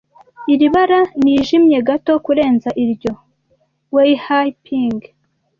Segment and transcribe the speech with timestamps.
[0.53, 3.11] Iri bara nijimye gato kurenza iryo.
[3.93, 4.97] (weihaiping)